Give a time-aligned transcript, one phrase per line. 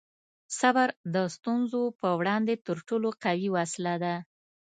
[0.59, 4.15] صبر د ستونزو په وړاندې تر ټولو قوي وسله ده.